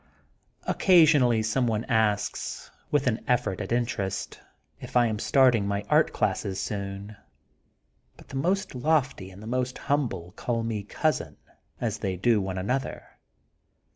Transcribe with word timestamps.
Occasionally 0.63 1.43
some 1.43 1.67
one 1.67 1.85
asks, 1.85 2.71
witli 2.91 3.05
an 3.05 3.23
effort 3.27 3.61
at 3.61 3.71
interest, 3.71 4.39
if 4.79 4.97
I 4.97 5.05
am 5.05 5.19
starting 5.19 5.67
my 5.67 5.83
art 5.91 6.11
classes 6.11 6.59
soon. 6.59 7.15
But 8.17 8.29
the 8.29 8.35
most 8.35 8.73
lofty 8.73 9.29
and 9.29 9.43
the 9.43 9.45
most 9.45 9.77
humble 9.77 10.31
call 10.31 10.63
me 10.63 10.81
*' 10.83 10.83
cousin,*' 11.01 11.37
as 11.79 11.99
they 11.99 12.17
do 12.17 12.41
one 12.41 12.57
another. 12.57 13.09